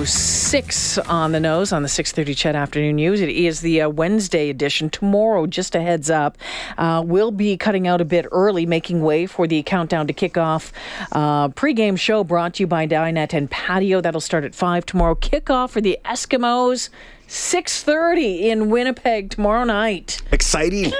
[0.00, 3.20] 306 on the nose on the 6.30 CHED Afternoon News.
[3.20, 4.88] It is the uh, Wednesday edition.
[4.88, 6.38] Tomorrow, just a heads up,
[6.78, 10.72] uh, we'll be cutting out a bit early, making way for the countdown to kickoff
[11.12, 14.00] uh, pregame show brought to you by Dinette and Patio.
[14.00, 15.14] That'll start at 5 tomorrow.
[15.14, 16.88] Kickoff for the Eskimos,
[17.28, 20.22] 6.30 in Winnipeg tomorrow night.
[20.32, 20.94] Exciting.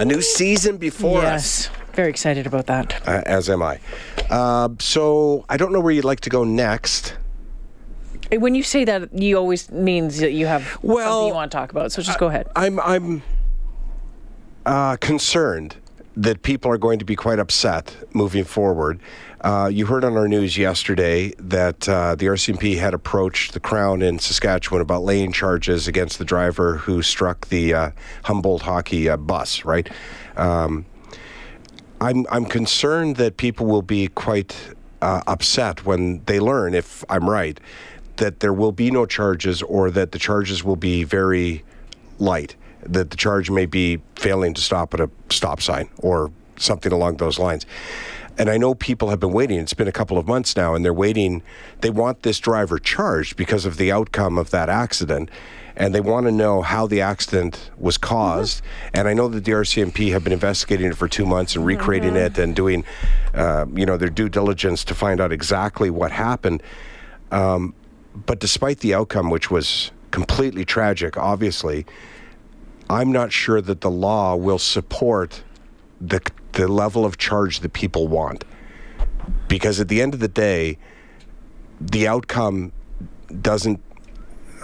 [0.00, 1.68] A new season before yes.
[1.68, 1.76] us.
[1.92, 3.06] Very excited about that.
[3.06, 3.78] Uh, as am I.
[4.30, 7.14] Uh, so I don't know where you'd like to go next.
[8.38, 11.56] When you say that, you always means that you have Well, something you want to
[11.56, 11.92] talk about.
[11.92, 12.48] So just go ahead.
[12.56, 13.22] I'm I'm
[14.64, 15.76] uh, concerned
[16.16, 19.00] that people are going to be quite upset moving forward.
[19.40, 24.00] Uh, you heard on our news yesterday that uh, the RCMP had approached the Crown
[24.02, 27.90] in Saskatchewan about laying charges against the driver who struck the uh,
[28.24, 29.64] Humboldt hockey uh, bus.
[29.64, 29.90] Right.
[30.36, 30.86] Um,
[32.00, 34.56] I'm I'm concerned that people will be quite
[35.02, 37.58] uh, upset when they learn, if I'm right,
[38.22, 41.64] that there will be no charges or that the charges will be very
[42.20, 42.54] light.
[42.86, 47.16] That the charge may be failing to stop at a stop sign or something along
[47.16, 47.66] those lines.
[48.38, 49.58] And I know people have been waiting.
[49.58, 51.42] It's been a couple of months now, and they're waiting.
[51.80, 55.28] They want this driver charged because of the outcome of that accident
[55.74, 58.62] and they want to know how the accident was caused.
[58.92, 62.14] And I know that the RCMP have been investigating it for two months and recreating
[62.14, 62.84] it and doing,
[63.32, 66.62] uh, you know, their due diligence to find out exactly what happened.
[67.30, 67.74] Um,
[68.14, 71.86] but despite the outcome, which was completely tragic, obviously,
[72.90, 75.42] I'm not sure that the law will support
[76.00, 76.20] the
[76.52, 78.44] the level of charge that people want.
[79.48, 80.78] Because at the end of the day,
[81.80, 82.72] the outcome
[83.40, 83.80] doesn't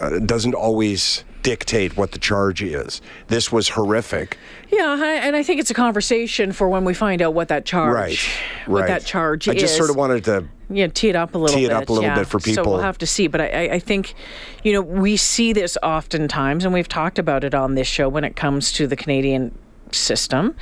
[0.00, 3.00] uh, doesn't always dictate what the charge is.
[3.28, 4.36] This was horrific.
[4.70, 7.94] Yeah, and I think it's a conversation for when we find out what that charge,
[7.94, 8.18] Right,
[8.66, 8.88] what right.
[8.88, 9.56] that charge I is.
[9.56, 11.76] I just sort of wanted to yeah, tee it up a little Tee it bit.
[11.78, 12.16] up a little yeah.
[12.18, 12.64] bit for people.
[12.64, 13.28] So we'll have to see.
[13.28, 14.12] But I, I- I think,
[14.62, 18.24] you know, we see this oftentimes, and we've talked about it on this show when
[18.24, 19.56] it comes to the Canadian
[19.94, 20.54] system.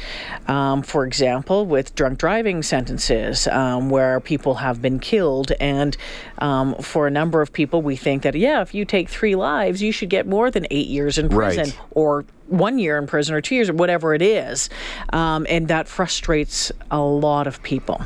[0.49, 5.97] Um, for example, with drunk driving sentences, um, where people have been killed, and
[6.39, 9.83] um, for a number of people, we think that yeah, if you take three lives,
[9.83, 11.57] you should get more than eight years in Right.
[11.57, 14.71] prison, or one year in prison, or two years, or whatever it is,
[15.13, 18.01] um, and that frustrates a lot of people.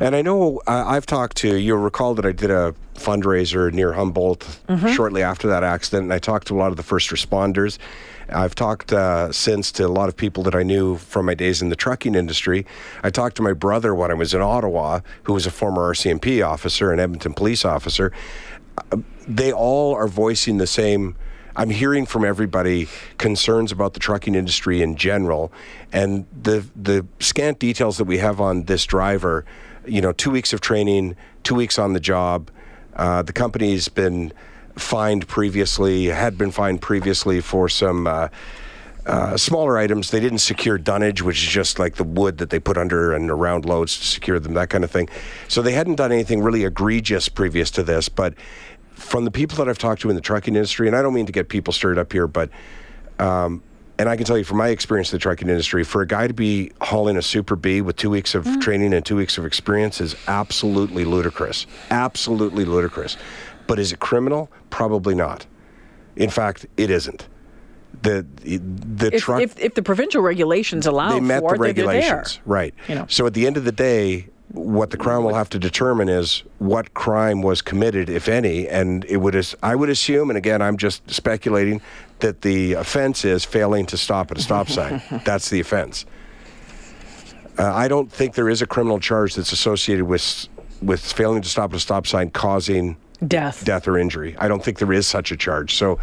[0.00, 3.92] And I know uh, I've talked to, you'll recall that I did a fundraiser near
[3.92, 4.46] Humboldt
[4.92, 7.78] shortly after that accident, and I talked to a lot of the first responders.
[8.28, 11.62] I've talked uh, since to a lot of people that I knew from my days
[11.62, 12.66] in the trucking industry.
[13.02, 16.46] I talked to my brother when I was in Ottawa, who was a former RCMP
[16.46, 18.12] officer and Edmonton police officer.
[18.92, 21.16] Uh, they all are voicing the same.
[21.56, 25.52] I'm hearing from everybody concerns about the trucking industry in general,
[25.92, 29.44] and the the scant details that we have on this driver.
[29.86, 31.14] You know, two weeks of training,
[31.44, 32.50] two weeks on the job.
[32.96, 34.32] Uh, the company's been
[34.76, 38.06] fined previously, had been fined previously for some.
[38.06, 38.28] Uh,
[39.06, 42.58] uh, smaller items, they didn't secure dunnage, which is just like the wood that they
[42.58, 45.10] put under and around loads to secure them, that kind of thing.
[45.46, 48.08] So they hadn't done anything really egregious previous to this.
[48.08, 48.32] But
[48.94, 51.26] from the people that I've talked to in the trucking industry, and I don't mean
[51.26, 52.48] to get people stirred up here, but
[53.18, 53.62] um,
[53.98, 56.26] and I can tell you from my experience in the trucking industry, for a guy
[56.26, 59.46] to be hauling a Super B with two weeks of training and two weeks of
[59.46, 61.66] experience is absolutely ludicrous.
[61.90, 63.16] Absolutely ludicrous.
[63.66, 64.50] But is it criminal?
[64.70, 65.46] Probably not.
[66.16, 67.26] In fact, it isn't.
[68.02, 71.76] The the If, truck if, if the provincial regulations allow they met for the it,
[71.76, 71.94] they're there.
[71.94, 72.74] regulations, right?
[72.88, 73.06] You know.
[73.08, 76.42] So at the end of the day, what the crown will have to determine is
[76.58, 79.34] what crime was committed, if any, and it would.
[79.36, 81.80] as- I would assume, and again, I'm just speculating,
[82.18, 85.00] that the offense is failing to stop at a stop sign.
[85.24, 86.04] That's the offense.
[87.58, 90.48] Uh, I don't think there is a criminal charge that's associated with
[90.82, 93.64] with failing to stop at a stop sign causing Death.
[93.64, 94.36] death or injury.
[94.38, 95.74] I don't think there is such a charge.
[95.74, 95.98] So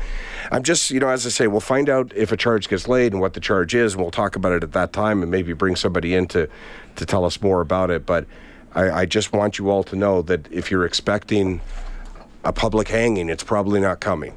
[0.51, 3.11] I'm just, you know, as I say, we'll find out if a charge gets laid
[3.11, 5.53] and what the charge is, and we'll talk about it at that time and maybe
[5.53, 6.49] bring somebody in to,
[6.95, 8.05] to tell us more about it.
[8.05, 8.25] But
[8.73, 11.61] I, I just want you all to know that if you're expecting
[12.43, 14.33] a public hanging, it's probably not coming.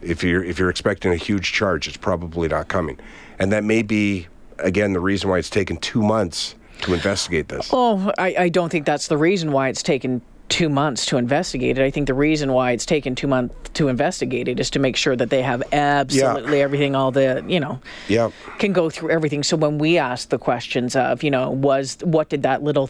[0.00, 2.98] If you're if you're expecting a huge charge, it's probably not coming.
[3.38, 4.28] And that may be
[4.58, 7.70] again the reason why it's taken two months to investigate this.
[7.72, 11.78] Oh, I, I don't think that's the reason why it's taken two months to investigate
[11.78, 11.84] it.
[11.84, 14.96] I think the reason why it's taken two months to investigate it is to make
[14.96, 18.32] sure that they have absolutely everything, all the, you know, Yep.
[18.58, 19.42] can go through everything.
[19.42, 22.88] So when we ask the questions of, you know, was what did that little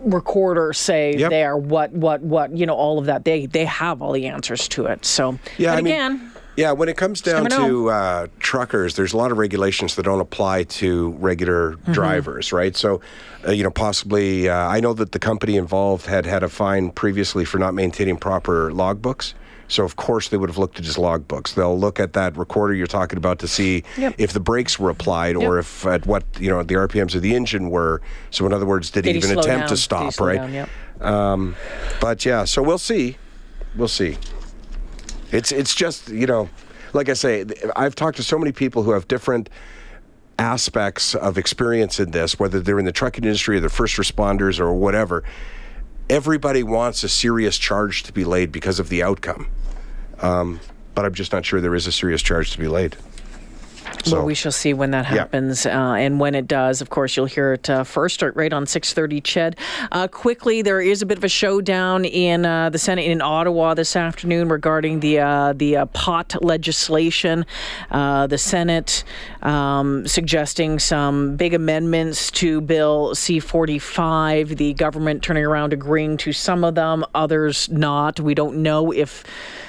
[0.00, 1.30] recorder say Yep.
[1.30, 1.56] there?
[1.56, 3.24] What, what, what, you know, all of that.
[3.24, 5.04] They they have all the answers to it.
[5.04, 9.12] So, Yeah, but I mean- again, Yeah, when it comes down to uh, truckers, there's
[9.12, 11.92] a lot of regulations that don't apply to regular Mm-hmm.
[11.92, 12.76] drivers, right?
[12.76, 13.00] So,
[13.46, 16.90] uh, you know, possibly, uh, I know that the company involved had had a fine
[16.90, 19.34] previously for not maintaining proper logbooks.
[19.66, 21.54] So, of course, they would have looked at his logbooks.
[21.54, 24.14] They'll look at that recorder you're talking about to see Yep.
[24.18, 25.60] if the brakes were applied or Yep.
[25.64, 28.00] if at what you know the RPMs of the engine were.
[28.30, 29.68] So, in other words, did, Did he even attempt down?
[29.70, 30.20] to stop?
[30.20, 30.36] right.
[30.36, 30.52] down?
[30.52, 30.68] Yep.
[31.02, 31.56] Um,
[32.00, 33.16] but yeah, so we'll see.
[33.74, 34.18] We'll see.
[35.34, 36.48] It's it's just you know,
[36.92, 37.44] like I say,
[37.74, 39.50] I've talked to so many people who have different
[40.38, 44.60] aspects of experience in this, whether they're in the trucking industry or the first responders
[44.60, 45.24] or whatever.
[46.08, 49.48] Everybody wants a serious charge to be laid because of the outcome,
[50.20, 50.60] um,
[50.94, 52.96] but I'm just not sure there is a serious charge to be laid.
[54.02, 55.18] So well, we shall see when that Yeah.
[55.18, 56.80] happens, uh, and when it does.
[56.80, 59.20] Of course, you'll hear it uh, first, right- on six thirty.
[59.20, 59.54] Ched,
[59.92, 63.74] uh, quickly, there is a bit of a showdown in uh, the Senate in Ottawa
[63.74, 67.46] this afternoon regarding the uh, the uh, pot legislation.
[67.90, 69.04] Uh, the Senate
[69.42, 74.56] um, suggesting some big amendments to Bill C forty five.
[74.56, 78.20] The government turning around agreeing to some of them, others not.
[78.20, 79.24] We don't know if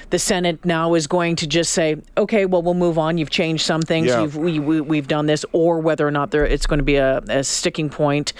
[0.09, 3.17] the Senate now is going to just say, okay, well, we'll move on.
[3.17, 4.07] You've changed some things.
[4.07, 4.21] Yeah.
[4.21, 6.95] You've, we, we, we've done this, or whether or not there it's going to be
[6.95, 8.33] a, a sticking point.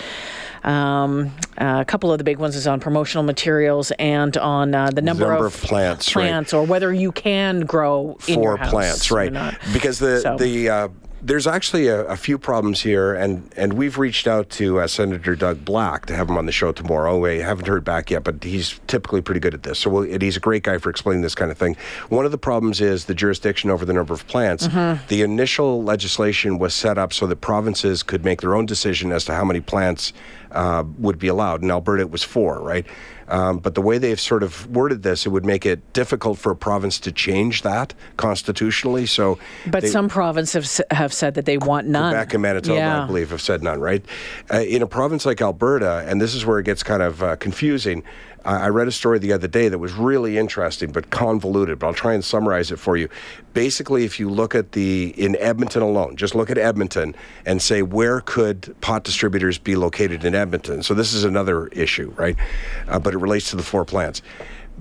[0.64, 4.90] Um, uh, a couple of the big ones is on promotional materials and on uh,
[4.90, 6.54] the number, number of plants, right.
[6.54, 9.32] or whether you can grow for house plants, right?
[9.74, 10.88] Because the So- the uh,
[11.26, 15.36] there's actually a, a few problems here, and and we've reached out to uh, Senator
[15.36, 17.18] Doug Black to have him on the show tomorrow.
[17.18, 19.80] We haven't heard back yet, but he's typically pretty good at this.
[19.80, 21.78] So we'll, he's a great guy for explaining this kind of thing.
[22.10, 24.68] One of the problems is the jurisdiction over the number of plants.
[24.68, 25.08] Mm-hmm.
[25.08, 29.26] The initial legislation was set up so that provinces could make their own decision as
[29.26, 30.14] to how many plants
[30.52, 31.64] uh, would be allowed.
[31.64, 32.86] In Alberta, it was four, right?
[33.28, 36.52] Um, but the way they've sort of worded this, it would make it difficult for
[36.52, 39.06] a province to change that constitutionally.
[39.06, 42.12] So, But they- some provinces have, have said that they want none.
[42.14, 43.04] Quebec and Manitoba, yeah.
[43.04, 44.04] I believe, have said none, right?
[44.54, 47.36] Uh, in a province like Alberta, and this is where it gets kind of uh,
[47.38, 48.04] confusing.
[48.48, 51.96] I read a story the other day that was really interesting but convoluted, but I'll
[51.96, 53.10] try and summarize it for you.
[53.56, 57.82] Basically, if you look at the, in Edmonton alone, just look at Edmonton and say,
[57.82, 60.84] where could pot distributors be located in Edmonton?
[60.84, 62.36] So this is another issue, right?
[62.88, 64.22] Uh, but it relates to the four plants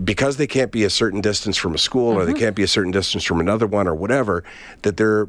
[0.02, 2.40] because they can't be a certain distance from a school or they mm-hmm.
[2.40, 4.42] can't be a certain distance from another one or whatever,
[4.82, 5.28] that they're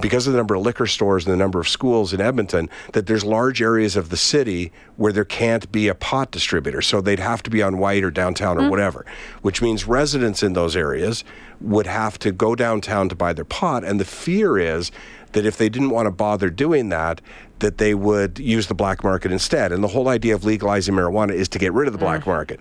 [0.00, 3.06] because of the number of liquor stores and the number of schools in Edmonton, that
[3.06, 6.80] there's large areas of the city where there can't be a pot distributor.
[6.80, 8.70] So they'd have to be on Whyte or downtown or mm.
[8.70, 9.04] whatever,
[9.42, 11.22] which means residents in those areas
[11.60, 13.84] would have to go downtown to buy their pot.
[13.84, 14.90] And the fear is
[15.34, 17.20] that if they didn't want to bother doing that,
[17.60, 19.70] that they would use the black market instead.
[19.70, 22.60] And the whole idea of legalizing marijuana is to get rid of the black market.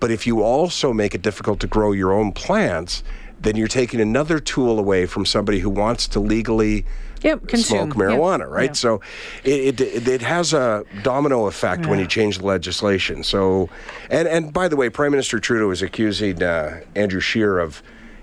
[0.00, 3.02] But if you also make it difficult to grow your own plants,
[3.40, 6.86] then you're taking another tool away from somebody who wants to legally
[7.22, 7.92] Yep, consume.
[7.92, 8.70] smoke marijuana, Yep, right?
[8.70, 8.72] yeah.
[8.72, 9.00] So
[9.44, 13.22] it, it it has a domino effect when you change the legislation.
[13.22, 13.68] So,
[14.10, 17.80] and and by the way, Prime Minister Trudeau is accusing uh, Andrew Scheer of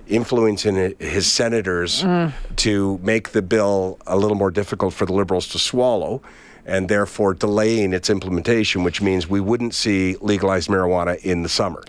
[0.09, 2.33] influencing his senators Mm.
[2.57, 6.21] to make the bill a little more difficult for the Liberals to swallow.
[6.65, 11.81] And therefore delaying its implementation, which means we wouldn't see legalized marijuana in the summer.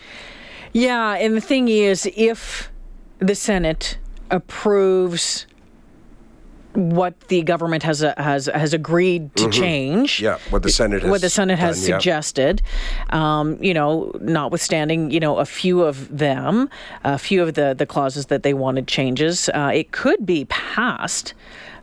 [0.73, 2.71] Yeah, and the thing is, if
[3.19, 3.99] the Senate
[4.31, 5.47] approves
[6.75, 10.25] what the government has uh, has has agreed to change, Mm-hmm.
[10.25, 11.99] Yeah, what the Senate has what the Senate has done, yeah.
[11.99, 12.63] suggested,
[13.11, 16.69] um, you know, notwithstanding, you know, a few of them,
[17.05, 21.35] a few of the the clauses that they wanted changes, uh, it could be passed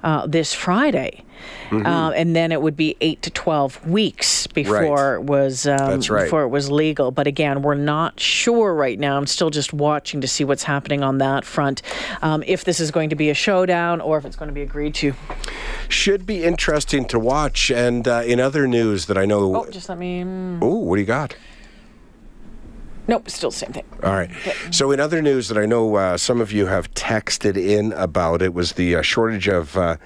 [0.03, 1.23] uh, this Friday.
[1.69, 1.85] Mm-hmm.
[1.85, 6.09] Uh, and then it would be eight to twelve weeks before it was um, That's
[6.09, 6.23] right.
[6.23, 7.11] before it was legal.
[7.11, 9.17] But again, we're not sure right now.
[9.17, 11.83] I'm still just watching to see what's happening on that front.
[12.23, 14.63] Um, if this is going to be a showdown or if it's going to be
[14.63, 15.13] agreed to.
[15.89, 17.69] Should be interesting to watch.
[17.69, 20.23] And uh, in other news that I know, Oh, just let me.
[20.61, 21.35] oh, what do you got?
[23.07, 23.85] Nope, still the same thing.
[24.03, 24.29] All right.
[24.71, 28.41] So, in other news that I know uh, some of you have texted in about,
[28.41, 29.97] it was the uh, shortage of uh,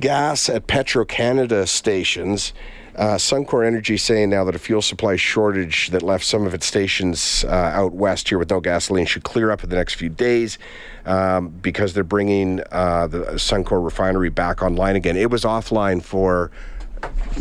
[0.00, 2.52] gas at Petro Canada stations.
[2.94, 6.66] Uh, Suncor Energy saying now that a fuel supply shortage that left some of its
[6.66, 10.10] stations uh, out west here with no gasoline should clear up in the next few
[10.10, 10.58] days
[11.06, 15.16] um, because they're bringing uh, the Suncor refinery back online again.
[15.16, 16.50] It was offline for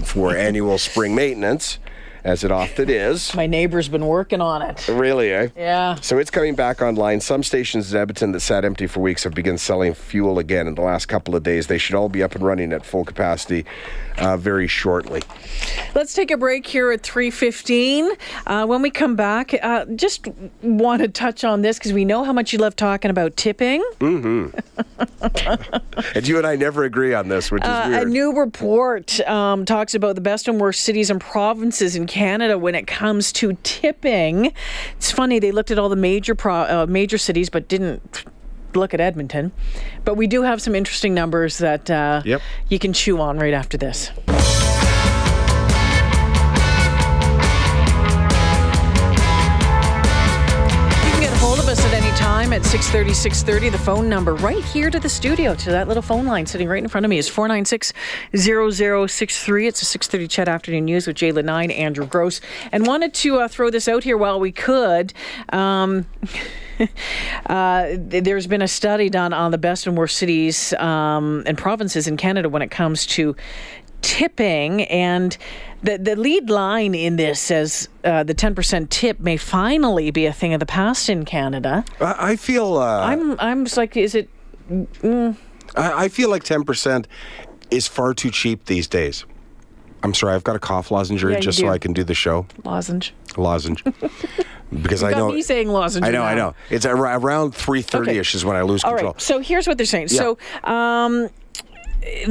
[0.03, 1.79] for annual spring maintenance.
[2.23, 3.33] As it often is.
[3.35, 4.87] My neighbor's been working on it.
[4.87, 5.47] Really, eh?
[5.55, 5.95] Yeah.
[5.95, 7.19] So it's coming back online.
[7.21, 10.75] Some stations in Edmonton that sat empty for weeks have begun selling fuel again in
[10.75, 11.67] the last couple of days.
[11.67, 13.65] They should all be up and running at full capacity
[14.17, 15.21] uh, very shortly.
[15.95, 18.09] Let's take a break here at 3.15.
[18.45, 20.27] Uh, when we come back, uh, just
[20.61, 23.81] want to touch on this because we know how much you love talking about tipping.
[23.99, 24.57] Mm-hmm.
[26.15, 28.07] and you and I never agree on this, which is Uh, weird.
[28.07, 32.57] a new report um, talks about the best and worst cities and provinces in Canada
[32.57, 34.51] when it comes to tipping.
[34.97, 38.25] It's funny they looked at all the major pro- uh, major cities, but didn't
[38.73, 39.53] look at Edmonton.
[40.03, 42.41] But we do have some interesting numbers that uh, Yep.
[42.67, 44.11] you can chew on right after this.
[52.51, 53.69] Time at 630, 630.
[53.69, 56.83] The phone number right here to the studio, to that little phone line sitting right
[56.83, 57.93] in front of me is 496
[58.35, 59.67] 0063.
[59.67, 62.41] It's a 630 CHED Afternoon News with J'lyn Nye, Andrew Grose.
[62.73, 65.13] And wanted to uh, throw this out here while we could.
[65.53, 66.05] Um,
[67.45, 72.05] uh, there's been a study done on the best and worst cities um, and provinces
[72.05, 73.33] in Canada when it comes to
[74.01, 75.37] tipping and
[75.83, 80.33] the, the lead line in this says uh, the 10% tip may finally be a
[80.33, 81.83] thing of the past in Canada.
[81.99, 82.77] I I feel.
[82.77, 84.29] Uh, I'm I'm just like is it
[85.03, 85.35] I
[85.75, 87.07] I feel like ten percent
[87.69, 89.25] is far too cheap these days.
[90.03, 91.69] I'm sorry, I've got a cough lozenge Yeah, just so.
[91.69, 92.45] I can do the show.
[92.63, 93.13] lozenge?
[93.37, 93.83] Lozenge.
[94.81, 95.31] because I Got know.
[95.31, 96.05] me saying lozenge.
[96.05, 96.55] I know, I know.
[96.71, 99.11] It's ar- around 3.30 ish is when I lose All control.
[99.13, 99.21] right.
[99.21, 100.07] So here's what they're saying.
[100.07, 101.29] So um,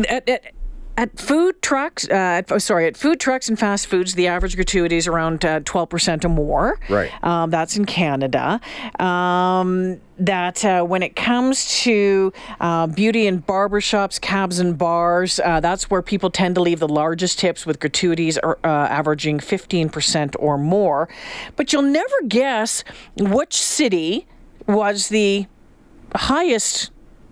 [0.08, 0.52] at, at
[1.00, 4.54] at food trucks, uh, at, oh, sorry, at food trucks and fast foods, the average
[4.54, 6.78] gratuity is around uh, twelve percent or more.
[6.90, 7.11] Right.
[7.25, 8.61] Um, that's in Canada.
[8.99, 15.40] Um, that uh, when it comes to uh, beauty and barber shops, cabs and bars,
[15.42, 19.38] uh, that's where people tend to leave the largest tips with gratuities are, uh, averaging
[19.38, 21.09] 15% or more.
[21.57, 22.85] But you'll never guess
[23.16, 24.26] which city
[24.66, 25.47] was the
[26.14, 26.90] highest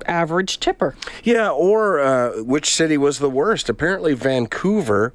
[0.09, 0.97] average tipper.
[1.23, 3.69] Yeah, or uh, which city was the worst?
[3.69, 5.13] Apparently, Vancouver,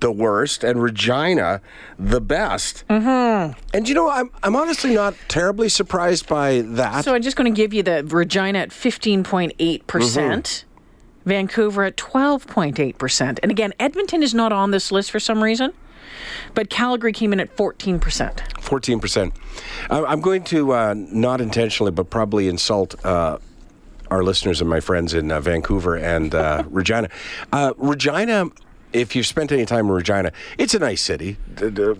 [0.00, 1.60] the worst, and Regina,
[1.98, 2.84] the best.
[2.88, 3.58] Mm-hmm.
[3.72, 7.04] And you know, I'm I'm honestly not terribly surprised by that.
[7.04, 9.86] So I'm just going to give you the Regina at 15.8%.
[9.86, 10.64] percent
[11.24, 13.38] Vancouver at 12.8%.
[13.42, 15.72] And again, Edmonton is not on this list for some reason,
[16.54, 18.60] but Calgary came in at 14%.
[18.60, 19.34] Fourteen percent.
[19.90, 22.94] I'm going to uh, not intentionally, but probably insult.
[23.04, 23.38] Uh,
[24.14, 27.08] our listeners and my friends in uh, Vancouver and uh, Regina.
[27.52, 28.46] Uh, Regina,
[28.92, 31.36] if you've spent any time in Regina, it's a nice city,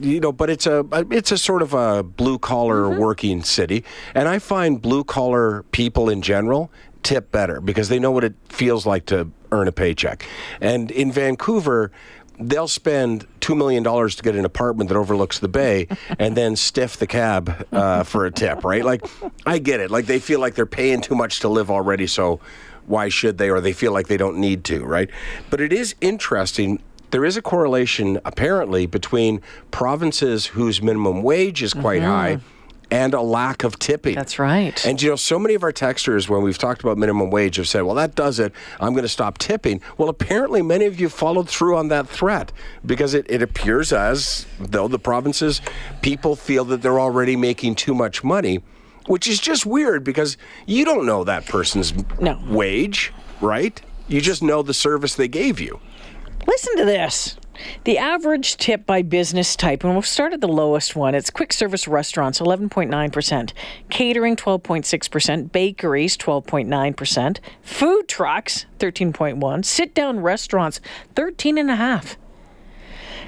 [0.01, 4.29] you know, but it's a it's a sort of a blue collar working city, and
[4.29, 6.71] I find blue collar people in general
[7.03, 10.25] tip better because they know what it feels like to earn a paycheck.
[10.61, 11.91] And in Vancouver,
[12.39, 15.89] they'll spend two million dollars to get an apartment that overlooks the bay,
[16.19, 18.85] and then stiff the cab uh, for a tip, right?
[18.85, 19.05] Like,
[19.47, 19.91] I get it.
[19.91, 22.41] Like they feel like they're paying too much to live already, so
[22.87, 23.51] why should they?
[23.51, 25.11] Or they feel like they don't need to, right?
[25.51, 26.83] But it is interesting.
[27.11, 32.41] There is a correlation, apparently, between provinces whose minimum wage is quite high
[32.95, 34.15] and a lack of tipping.
[34.15, 34.85] That's right.
[34.87, 37.67] And you know, so many of our texters, when we've talked about minimum wage, have
[37.67, 38.53] said, "Well, that does it.
[38.81, 42.53] I'm going to stop tipping." Well, apparently, many of you followed through on that threat
[42.87, 45.61] because it, it appears as though the provinces
[46.03, 48.63] people feel that they're already making too much money,
[49.07, 50.37] which is just weird because
[50.67, 52.41] you don't know that person's No.
[52.49, 53.81] wage, right?
[54.07, 55.81] You just know the service they gave you.
[56.47, 57.37] Listen to this.
[57.85, 61.15] The average tip by business type, and we'll start at the lowest one.
[61.15, 63.53] It's quick service restaurants, 11.9%,
[63.91, 70.81] catering, 12.6%, bakeries, 12.9%, food trucks, 13.1, sit down restaurants,
[71.15, 72.17] 13.5%.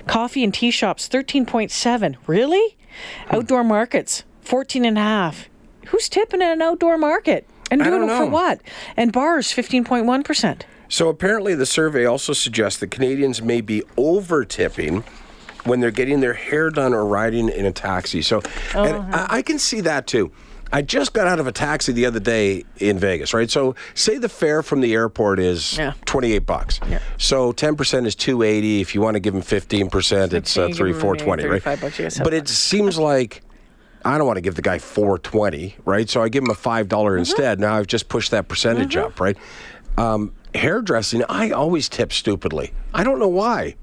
[0.06, 2.16] coffee and tea shops, 13.7%.
[2.26, 2.76] Really?
[3.30, 5.46] Outdoor markets, 14.5%.
[5.88, 7.46] Who's tipping at an outdoor market?
[7.70, 8.60] And doing it for what?
[8.96, 10.62] And bars, 15.1%.
[10.88, 15.04] So apparently, the survey also suggests that Canadians may be over tipping
[15.64, 18.22] when they're getting their hair done or riding in a taxi.
[18.22, 18.40] So,
[18.74, 20.30] and I, I can see that too.
[20.72, 23.48] I just got out of a taxi the other day in Vegas, right?
[23.50, 25.92] So, say the fare from the airport is Yeah.
[26.06, 26.80] twenty-eight bucks.
[26.88, 26.98] Yeah.
[27.18, 28.80] So, ten percent is two eighty.
[28.80, 31.12] If you want to give them fifteen percent, it's uh, you give three 'em four
[31.14, 31.62] maybe twenty, right?
[31.64, 33.42] bucks, you guys have But it seems like
[34.04, 36.08] I don't want to give the guy four twenty, right?
[36.10, 37.18] So I give him a five dollar Mm-hmm.
[37.20, 37.60] instead.
[37.60, 39.36] Now I've just pushed that percentage up, right?
[39.96, 42.72] Um, hairdressing, I always tip stupidly.
[42.94, 43.76] I don't know why.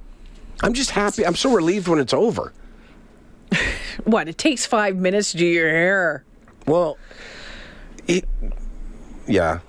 [0.62, 1.25] I'm just happy.
[1.25, 2.53] I'm so relieved when it's over.
[4.06, 4.27] What?
[4.27, 6.24] It takes five minutes to do your hair.
[6.65, 6.98] Well,
[8.08, 8.27] it,
[9.27, 9.60] yeah.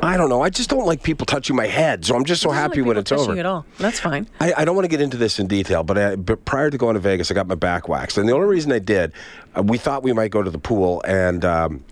[0.00, 0.42] I don't know.
[0.42, 2.96] I just don't like people touching my head, so I'm just so happy like when
[2.98, 3.38] it's over.
[3.38, 3.64] At all.
[3.78, 4.28] That's fine.
[4.40, 6.76] I, I don't want to get into this in detail, but, I, but prior to
[6.76, 9.12] going to Vegas, I got my back waxed, and the only reason I did,
[9.56, 11.84] uh, we thought we might go to the pool and um,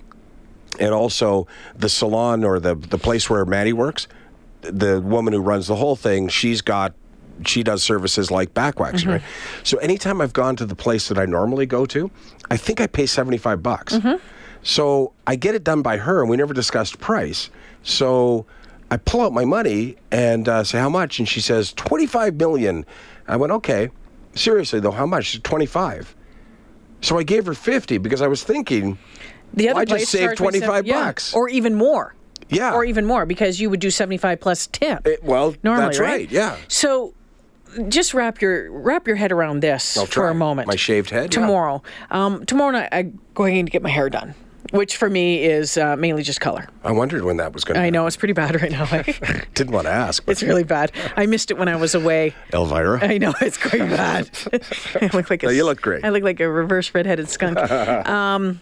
[0.80, 4.08] and also the salon or the the place where Maddie works.
[4.62, 6.94] The woman who runs the whole thing, she's got
[7.46, 9.22] she does services like back waxing, right?
[9.64, 12.10] So anytime I've gone to the place that I normally go to,
[12.50, 13.98] I think I pay seventy five bucks.
[14.62, 17.50] So I get it done by her, and we never discussed price.
[17.82, 18.46] So
[18.92, 22.34] I pull out my money and uh, say how much, and she says twenty five
[22.36, 22.84] million.
[23.26, 23.90] I went okay.
[24.34, 25.42] Seriously though, how much?
[25.42, 26.14] Twenty five.
[27.00, 28.98] So I gave her fifty because I was thinking,
[29.54, 31.34] The other Why just place save 25 yeah, bucks?
[31.34, 32.14] or even more.
[32.52, 32.74] Yeah.
[32.74, 35.06] or even more because you would do seventy five plus tip.
[35.06, 36.56] Eh, well, normally, that's right, yeah.
[36.68, 37.14] So,
[37.88, 40.30] just wrap your wrap your head around this I'll for try.
[40.30, 40.68] a moment.
[40.68, 41.40] My shaved head, yeah.
[41.40, 41.82] tomorrow.
[42.10, 44.34] Um, tomorrow night, I'm going to get my hair done,
[44.72, 46.68] which for me is uh, mainly just color.
[46.84, 47.80] I wondered when that was going to.
[47.80, 48.84] I know it's pretty bad right now.
[48.90, 49.02] eh?
[49.54, 50.92] Didn't want to ask, but it's really bad.
[51.16, 52.34] I missed it when I was away.
[52.52, 53.02] Elvira.
[53.02, 54.28] I know it's quite bad.
[55.00, 56.04] I look like a, No, you look great.
[56.04, 57.56] I look like a reverse redheaded skunk.
[57.58, 58.60] um,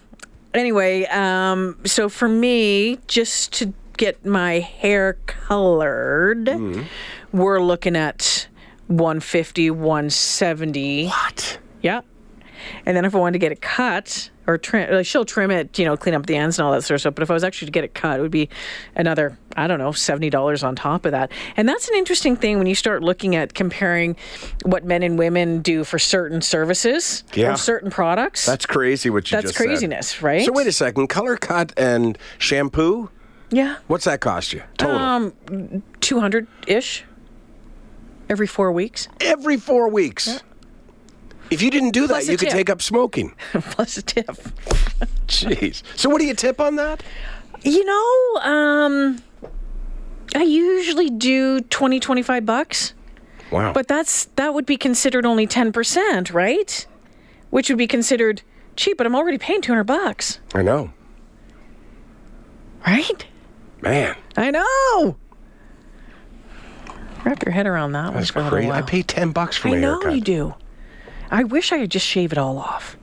[0.55, 6.83] anyway, um, so for me, just to get my hair colored, Mm-hmm.
[7.37, 8.49] we're looking at
[8.89, 11.07] 150, 170.
[11.07, 11.59] what?
[11.83, 12.01] Yeah.
[12.87, 15.79] And then if I wanted to get it cut or trim, like she'll trim it,
[15.79, 17.15] you know, clean up the ends and all that sort of stuff.
[17.15, 18.49] But if I was actually to get it cut, it would be
[18.97, 21.31] another, I don't know, $70 on top of that.
[21.57, 24.17] And that's an interesting thing when you start looking at comparing
[24.65, 27.53] what men and women do for certain services Yeah.
[27.53, 28.45] or certain products.
[28.47, 29.11] That's crazy.
[29.11, 29.67] What you That's just said.
[29.67, 30.45] craziness, right?
[30.45, 31.07] So wait a second.
[31.09, 33.11] Color cut and shampoo.
[33.51, 33.77] yeah.
[33.87, 34.97] What's that cost you total?
[34.97, 37.05] Um, 200 ish
[38.29, 40.43] every four weeks Every four weeks.
[41.51, 43.35] If you didn't do that, Plus you could take up smoking.
[43.53, 44.27] plus a tip.
[45.27, 45.83] Jeez.
[45.97, 47.03] So what do you tip on that?
[47.63, 49.23] You know, um,
[50.35, 52.95] I usually do 20, 25 bucks.
[53.51, 53.73] Wow.
[53.73, 56.87] But that's that would be considered only 10%, right?
[57.51, 58.43] Which would be considered
[58.77, 60.93] cheap, but I'm already paying 200 bucks, I know,
[62.87, 63.27] right?
[63.83, 64.15] man.
[64.37, 65.17] I know.
[67.25, 68.71] Wrap your head around that one That's for a little crazy.
[68.71, 70.15] I pay ten bucks for I my know haircut.
[70.15, 70.55] you do.
[71.31, 72.97] I wish I could just shave it all off.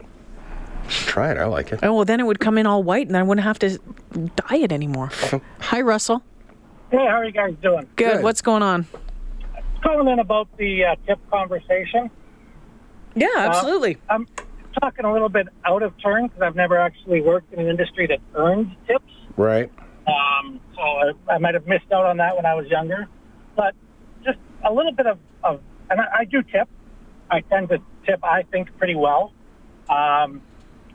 [0.89, 1.37] Try it.
[1.37, 1.79] I like it.
[1.83, 3.77] Oh, well, then it would come in all white and I wouldn't have to
[4.35, 5.11] dye it anymore.
[5.59, 6.23] Hi, Russell.
[6.91, 7.87] Hey, how are you guys doing?
[7.95, 8.13] Good.
[8.13, 8.23] Good.
[8.23, 8.87] What's going on?
[9.83, 12.09] Calling in about the uh, tip conversation.
[13.15, 13.97] Yeah, absolutely.
[14.09, 14.27] I'm
[14.81, 18.07] talking a little bit out of turn because I've never actually worked in an industry
[18.07, 19.11] that earns tips.
[19.35, 19.71] Right.
[20.07, 23.07] Um, so I, I might have missed out on that when I was younger.
[23.55, 23.73] But
[24.23, 26.69] just a little bit of, of and I, I do tip.
[27.29, 29.33] I tend to tip, I think, pretty well.
[29.89, 30.41] Um,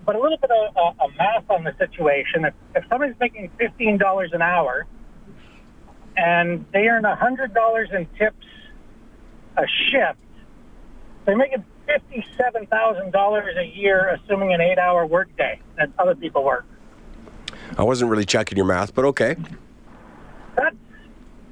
[0.05, 2.44] but a little bit of uh, a math on the situation.
[2.44, 4.87] If, if somebody's making $15 an hour
[6.16, 8.46] and they earn $100 in tips
[9.57, 10.18] a shift,
[11.25, 16.66] they're making $57,000 a year, assuming an eight hour workday that other people work.
[17.77, 19.37] I wasn't really checking your math, but okay.
[20.57, 20.77] that's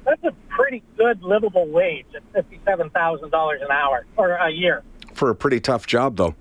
[0.05, 4.83] that's a pretty good livable wage at fifty-seven thousand dollars an hour or a year.
[5.21, 6.33] For a pretty tough job, though.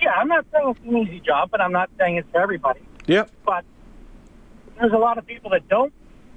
[0.00, 2.78] Yeah, I'm not saying it's an easy job, but I'm not saying it's for everybody.
[3.08, 3.32] Yep.
[3.44, 3.64] But
[4.78, 5.92] there's a lot of people that don't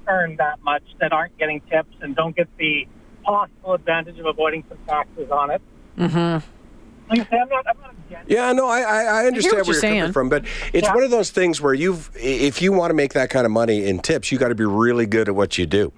[0.07, 2.87] earn that much that aren't getting tips and don't get the
[3.23, 5.61] possible advantage of avoiding some taxes on it.
[5.95, 7.11] Mm-hmm.
[7.11, 7.93] Like I say, I'm not, I'm not
[8.25, 10.43] Yeah, no, I, I, I understand what where you're you're coming from, but
[10.73, 10.95] it's Yeah.
[10.95, 13.85] one of those things where you've, if you want to make that kind of money
[13.85, 15.93] in tips, you got to be really good at what you do.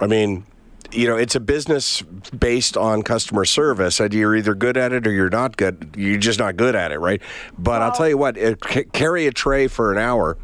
[0.00, 0.44] I mean,
[0.92, 2.02] you know, it's a business
[2.38, 5.94] based on customer service, and you're either good at it or you're not good.
[5.96, 7.22] You're just not good at it, right?
[7.58, 10.36] But I'll tell you what, it, c- carry a tray for an hour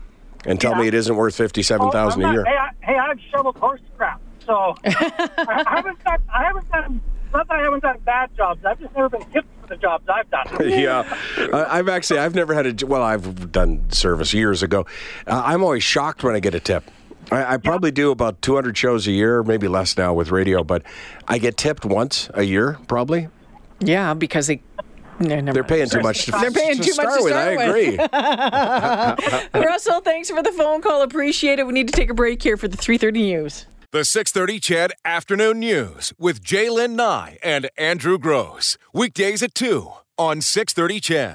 [0.45, 0.81] and tell Yeah.
[0.83, 2.45] me it isn't worth fifty-seven thousand Oh, a year.
[2.45, 6.23] Hey, I, hey, I've shoveled horse crap, so I, I haven't done.
[6.33, 7.01] I haven't done.
[7.33, 8.65] Not that I haven't done bad jobs.
[8.65, 10.47] I've just never been tipped for the jobs I've done.
[10.71, 11.17] yeah,
[11.53, 14.87] I- I've actually I've never had a well I've done service years ago.
[15.27, 16.85] Uh, I'm always shocked when I get a tip.
[17.31, 20.83] I, I probably do about 200 shows a year, maybe less now with radio, but
[21.27, 23.29] I get tipped once a year, probably.
[23.81, 24.62] Yeah, because they
[25.19, 26.27] no, they're paying too much.
[26.27, 27.33] To, They're paying to too much to start with.
[27.33, 29.55] start I with.
[29.55, 29.65] agree.
[29.67, 31.03] Russell, thanks for the phone call.
[31.03, 31.67] Appreciate it.
[31.67, 33.67] We need to take a break here for the 3:30 news.
[33.93, 38.77] The 630 CHED Afternoon News with J'lyn Nye and Andrew Grose.
[38.93, 41.35] Weekdays at 2 on 630 CHED.